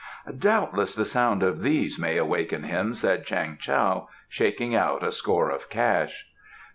"Doubtless 0.35 0.95
the 0.95 1.05
sound 1.05 1.43
of 1.43 1.61
these 1.61 1.99
may 1.99 2.17
awaken 2.17 2.63
him," 2.63 2.95
said 2.95 3.23
Chang 3.23 3.55
Tao, 3.63 4.09
shaking 4.27 4.73
out 4.73 5.03
a 5.03 5.11
score 5.11 5.51
of 5.51 5.69
cash. 5.69 6.25